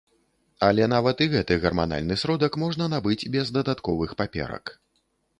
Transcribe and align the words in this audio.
Але 0.67 0.85
нават 0.93 1.17
і 1.25 1.25
гэты 1.33 1.57
гарманальны 1.65 2.17
сродак 2.21 2.57
можна 2.63 2.87
набыць 2.93 3.29
без 3.35 3.51
дадатковых 3.57 4.15
паперак. 4.23 4.73